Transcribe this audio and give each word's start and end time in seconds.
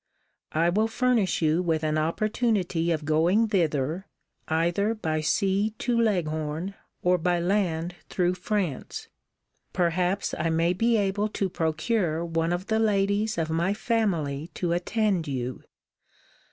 I 0.53 0.69
will 0.69 0.87
furnish 0.87 1.43
you 1.43 1.61
with 1.61 1.83
an 1.83 1.95
opportunity 1.95 2.89
of 2.91 3.05
going 3.05 3.49
thither, 3.49 4.07
either 4.47 4.95
by 4.95 5.21
sea 5.21 5.75
to 5.77 5.95
Leghorn, 5.95 6.73
or 7.03 7.19
by 7.19 7.39
land 7.39 7.93
through 8.09 8.33
France. 8.33 9.09
Perhaps 9.73 10.33
I 10.39 10.49
may 10.49 10.73
be 10.73 10.97
able 10.97 11.27
to 11.29 11.49
procure 11.49 12.25
one 12.25 12.51
of 12.51 12.65
the 12.65 12.79
ladies 12.79 13.37
of 13.37 13.51
my 13.51 13.75
family 13.75 14.49
to 14.55 14.73
attend 14.73 15.27
you. 15.27 15.61